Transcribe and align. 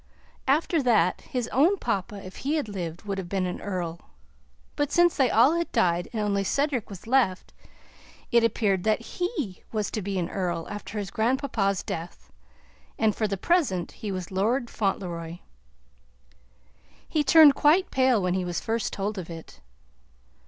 After 0.47 0.81
that, 0.81 1.21
his 1.29 1.47
own 1.49 1.77
papa, 1.77 2.25
if 2.25 2.37
he 2.37 2.55
had 2.55 2.67
lived, 2.67 3.03
would 3.03 3.19
have 3.19 3.29
been 3.29 3.45
an 3.45 3.61
earl, 3.61 3.99
but, 4.75 4.91
since 4.91 5.15
they 5.15 5.29
all 5.29 5.51
had 5.55 5.71
died 5.71 6.07
and 6.11 6.19
only 6.23 6.43
Cedric 6.43 6.89
was 6.89 7.05
left, 7.05 7.53
it 8.31 8.43
appeared 8.43 8.83
that 8.83 8.99
HE 9.19 9.61
was 9.71 9.91
to 9.91 10.01
be 10.01 10.17
an 10.17 10.27
earl 10.31 10.65
after 10.71 10.97
his 10.97 11.11
grandpapa's 11.11 11.83
death 11.83 12.31
and 12.97 13.15
for 13.15 13.27
the 13.27 13.37
present 13.37 13.91
he 13.91 14.11
was 14.11 14.31
Lord 14.31 14.71
Fauntleroy. 14.71 15.37
He 17.07 17.23
turned 17.23 17.53
quite 17.53 17.91
pale 17.91 18.19
when 18.23 18.33
he 18.33 18.43
was 18.43 18.59
first 18.59 18.91
told 18.91 19.19
of 19.19 19.29
it. 19.29 19.61